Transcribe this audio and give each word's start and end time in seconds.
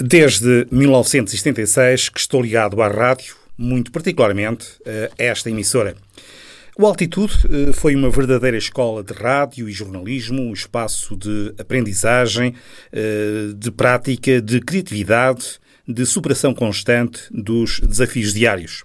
Desde 0.00 0.66
1976 0.70 2.08
que 2.08 2.20
estou 2.20 2.40
ligado 2.40 2.80
à 2.80 2.86
rádio, 2.86 3.34
muito 3.56 3.90
particularmente 3.90 4.66
a 4.86 5.22
esta 5.22 5.50
emissora. 5.50 5.96
O 6.78 6.86
Altitude 6.86 7.34
eh, 7.50 7.72
foi 7.72 7.96
uma 7.96 8.08
verdadeira 8.08 8.56
escola 8.56 9.02
de 9.02 9.12
rádio 9.12 9.68
e 9.68 9.72
jornalismo, 9.72 10.40
um 10.40 10.52
espaço 10.52 11.16
de 11.16 11.52
aprendizagem, 11.58 12.54
eh, 12.92 13.48
de 13.56 13.72
prática, 13.72 14.40
de 14.40 14.60
criatividade, 14.60 15.58
de 15.88 16.06
superação 16.06 16.54
constante 16.54 17.22
dos 17.32 17.80
desafios 17.80 18.32
diários. 18.32 18.84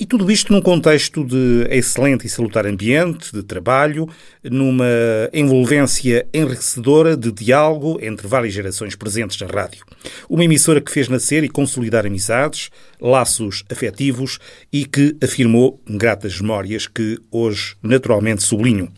E 0.00 0.06
tudo 0.06 0.32
isto 0.32 0.50
num 0.50 0.62
contexto 0.62 1.22
de 1.22 1.66
excelente 1.68 2.26
e 2.26 2.30
salutar 2.30 2.66
ambiente 2.66 3.34
de 3.34 3.42
trabalho, 3.42 4.08
numa 4.42 4.86
envolvência 5.30 6.26
enriquecedora 6.32 7.14
de 7.14 7.30
diálogo 7.30 7.98
entre 8.00 8.26
várias 8.26 8.54
gerações 8.54 8.96
presentes 8.96 9.38
na 9.38 9.46
rádio. 9.46 9.84
Uma 10.26 10.42
emissora 10.42 10.80
que 10.80 10.90
fez 10.90 11.06
nascer 11.06 11.44
e 11.44 11.50
consolidar 11.50 12.06
amizades, 12.06 12.70
laços 12.98 13.62
afetivos 13.70 14.38
e 14.72 14.86
que 14.86 15.14
afirmou 15.22 15.78
gratas 15.86 16.40
memórias 16.40 16.86
que 16.86 17.18
hoje 17.30 17.76
naturalmente 17.82 18.42
sublinho. 18.42 18.90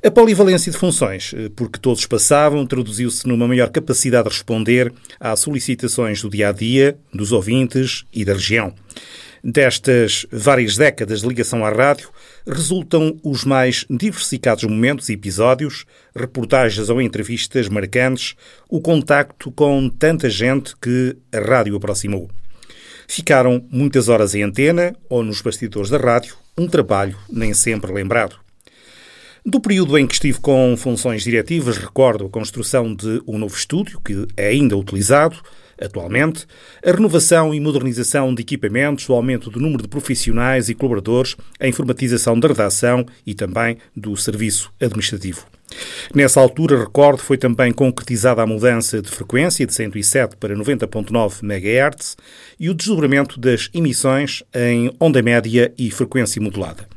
A 0.00 0.12
polivalência 0.12 0.70
de 0.70 0.78
funções, 0.78 1.34
porque 1.56 1.80
todos 1.80 2.06
passavam, 2.06 2.64
traduziu-se 2.64 3.26
numa 3.26 3.48
maior 3.48 3.68
capacidade 3.68 4.28
de 4.28 4.34
responder 4.34 4.92
às 5.18 5.40
solicitações 5.40 6.22
do 6.22 6.30
dia 6.30 6.50
a 6.50 6.52
dia, 6.52 6.96
dos 7.12 7.32
ouvintes 7.32 8.04
e 8.12 8.24
da 8.24 8.32
região. 8.32 8.72
Destas 9.42 10.24
várias 10.30 10.76
décadas 10.76 11.22
de 11.22 11.28
ligação 11.28 11.64
à 11.64 11.70
rádio, 11.70 12.10
resultam 12.46 13.18
os 13.24 13.44
mais 13.44 13.84
diversificados 13.90 14.62
momentos 14.64 15.08
e 15.08 15.14
episódios, 15.14 15.84
reportagens 16.14 16.88
ou 16.88 17.02
entrevistas 17.02 17.68
marcantes, 17.68 18.36
o 18.68 18.80
contacto 18.80 19.50
com 19.50 19.88
tanta 19.88 20.30
gente 20.30 20.76
que 20.80 21.16
a 21.32 21.40
rádio 21.40 21.74
aproximou. 21.74 22.30
Ficaram 23.08 23.66
muitas 23.68 24.08
horas 24.08 24.32
em 24.34 24.44
antena 24.44 24.94
ou 25.08 25.24
nos 25.24 25.40
bastidores 25.40 25.90
da 25.90 25.98
rádio, 25.98 26.36
um 26.56 26.68
trabalho 26.68 27.18
nem 27.28 27.52
sempre 27.52 27.92
lembrado. 27.92 28.47
Do 29.44 29.60
período 29.60 29.96
em 29.96 30.06
que 30.06 30.14
estive 30.14 30.40
com 30.40 30.76
funções 30.76 31.22
diretivas, 31.22 31.78
recordo 31.78 32.26
a 32.26 32.30
construção 32.30 32.94
de 32.94 33.22
um 33.26 33.38
novo 33.38 33.56
estúdio, 33.56 34.00
que 34.04 34.26
é 34.36 34.48
ainda 34.48 34.76
utilizado, 34.76 35.36
atualmente, 35.80 36.44
a 36.84 36.90
renovação 36.90 37.54
e 37.54 37.60
modernização 37.60 38.34
de 38.34 38.42
equipamentos, 38.42 39.08
o 39.08 39.14
aumento 39.14 39.48
do 39.48 39.60
número 39.60 39.82
de 39.82 39.88
profissionais 39.88 40.68
e 40.68 40.74
colaboradores, 40.74 41.36
a 41.60 41.68
informatização 41.68 42.38
da 42.38 42.48
redação 42.48 43.06
e 43.24 43.34
também 43.34 43.78
do 43.96 44.16
serviço 44.16 44.72
administrativo. 44.80 45.46
Nessa 46.14 46.40
altura, 46.40 46.80
recordo, 46.80 47.18
foi 47.18 47.36
também 47.36 47.72
concretizada 47.72 48.42
a 48.42 48.46
mudança 48.46 49.02
de 49.02 49.10
frequência 49.10 49.66
de 49.66 49.74
107 49.74 50.36
para 50.36 50.56
90.9 50.56 51.42
MHz 51.42 52.16
e 52.58 52.70
o 52.70 52.74
desdobramento 52.74 53.38
das 53.38 53.68
emissões 53.74 54.42
em 54.54 54.90
onda 54.98 55.22
média 55.22 55.72
e 55.78 55.90
frequência 55.90 56.40
modulada. 56.40 56.88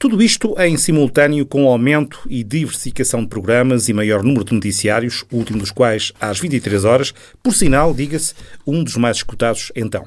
Tudo 0.00 0.22
isto 0.22 0.54
em 0.60 0.76
simultâneo 0.76 1.44
com 1.44 1.64
o 1.64 1.68
aumento 1.68 2.20
e 2.30 2.44
diversificação 2.44 3.22
de 3.22 3.26
programas 3.26 3.88
e 3.88 3.92
maior 3.92 4.22
número 4.22 4.44
de 4.44 4.54
noticiários, 4.54 5.24
o 5.28 5.36
último 5.36 5.58
dos 5.58 5.72
quais 5.72 6.12
às 6.20 6.38
23 6.38 6.84
horas, 6.84 7.12
por 7.42 7.52
sinal, 7.52 7.92
diga-se, 7.92 8.32
um 8.64 8.84
dos 8.84 8.96
mais 8.96 9.16
escutados 9.16 9.72
então. 9.74 10.06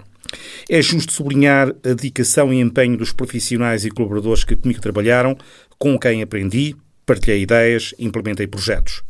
É 0.69 0.81
justo 0.81 1.11
sublinhar 1.11 1.75
a 1.83 1.93
dedicação 1.93 2.53
e 2.53 2.61
empenho 2.61 2.95
dos 2.95 3.11
profissionais 3.11 3.83
e 3.83 3.91
colaboradores 3.91 4.45
que 4.45 4.55
comigo 4.55 4.79
trabalharam, 4.79 5.37
com 5.77 5.99
quem 5.99 6.21
aprendi, 6.21 6.73
partilhei 7.05 7.41
ideias, 7.41 7.93
implementei 7.99 8.47
projetos. 8.47 9.03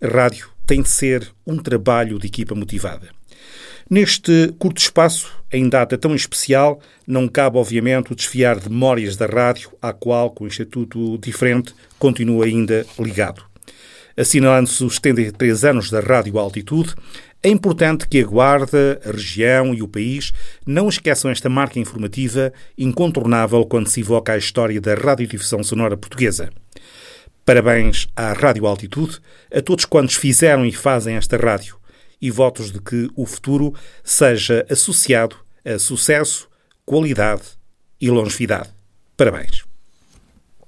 A 0.00 0.06
rádio 0.06 0.48
tem 0.64 0.80
de 0.80 0.90
ser 0.90 1.28
um 1.44 1.56
trabalho 1.56 2.20
de 2.20 2.28
equipa 2.28 2.54
motivada. 2.54 3.19
Neste 3.90 4.54
curto 4.56 4.78
espaço, 4.78 5.36
em 5.52 5.68
data 5.68 5.98
tão 5.98 6.14
especial, 6.14 6.80
não 7.04 7.26
cabe, 7.26 7.58
obviamente, 7.58 8.14
desfiar 8.14 8.60
de 8.60 8.70
memórias 8.70 9.16
da 9.16 9.26
rádio, 9.26 9.72
à 9.82 9.92
qual, 9.92 10.30
com 10.30 10.44
o 10.44 10.46
Instituto 10.46 11.18
Diferente, 11.18 11.74
continua 11.98 12.44
ainda 12.44 12.86
ligado. 12.96 13.42
Assinalando-se 14.16 14.84
os 14.84 14.94
73 14.94 15.64
anos 15.64 15.90
da 15.90 15.98
Rádio 15.98 16.38
Altitude, 16.38 16.94
é 17.42 17.48
importante 17.48 18.06
que 18.06 18.20
a 18.20 18.24
Guarda, 18.24 19.00
a 19.04 19.10
região 19.10 19.74
e 19.74 19.82
o 19.82 19.88
país 19.88 20.32
não 20.64 20.88
esqueçam 20.88 21.28
esta 21.28 21.48
marca 21.48 21.80
informativa 21.80 22.52
incontornável 22.78 23.66
quando 23.66 23.88
se 23.88 24.02
evoca 24.02 24.34
a 24.34 24.38
história 24.38 24.80
da 24.80 24.94
radiodifusão 24.94 25.64
sonora 25.64 25.96
portuguesa. 25.96 26.50
Parabéns 27.44 28.06
à 28.14 28.34
Rádio 28.34 28.66
Altitude, 28.66 29.18
a 29.52 29.60
todos 29.60 29.84
quantos 29.84 30.14
fizeram 30.14 30.64
e 30.64 30.70
fazem 30.70 31.16
esta 31.16 31.36
rádio 31.36 31.79
e 32.20 32.30
votos 32.30 32.70
de 32.70 32.80
que 32.80 33.08
o 33.16 33.24
futuro 33.26 33.74
seja 34.02 34.66
associado 34.70 35.36
a 35.64 35.78
sucesso, 35.78 36.48
qualidade 36.84 37.42
e 38.00 38.10
longevidade. 38.10 38.70
Parabéns. 39.16 39.69